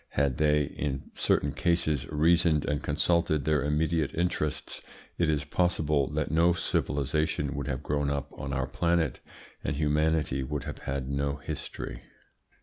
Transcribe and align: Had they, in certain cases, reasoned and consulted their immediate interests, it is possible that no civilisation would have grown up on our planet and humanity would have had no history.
Had 0.17 0.37
they, 0.39 0.63
in 0.63 1.11
certain 1.13 1.51
cases, 1.51 2.11
reasoned 2.11 2.65
and 2.65 2.81
consulted 2.81 3.45
their 3.45 3.61
immediate 3.63 4.15
interests, 4.15 4.81
it 5.19 5.29
is 5.29 5.43
possible 5.43 6.07
that 6.07 6.31
no 6.31 6.53
civilisation 6.53 7.53
would 7.53 7.67
have 7.67 7.83
grown 7.83 8.09
up 8.09 8.33
on 8.35 8.51
our 8.51 8.65
planet 8.65 9.19
and 9.63 9.75
humanity 9.75 10.41
would 10.41 10.63
have 10.63 10.79
had 10.89 11.07
no 11.07 11.35
history. 11.35 12.01